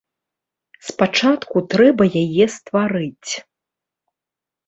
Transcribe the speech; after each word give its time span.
Спачатку 0.87 1.57
трэба 1.73 2.03
яе 2.23 2.45
стварыць. 2.55 3.31